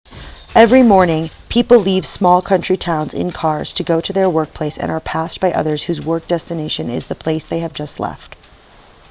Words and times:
every 0.55 0.81
morning 0.81 1.29
people 1.47 1.77
leave 1.77 2.07
small 2.07 2.41
country 2.41 2.75
towns 2.75 3.13
in 3.13 3.29
cars 3.31 3.71
to 3.73 3.83
go 3.83 4.01
their 4.01 4.27
workplace 4.27 4.79
and 4.79 4.89
are 4.89 4.99
passed 4.99 5.39
by 5.39 5.51
others 5.51 5.83
whose 5.83 6.01
work 6.01 6.27
destination 6.27 6.89
is 6.89 7.05
the 7.05 7.13
place 7.13 7.45
they 7.45 7.59
have 7.59 7.71
just 7.73 7.99
left 7.99 8.35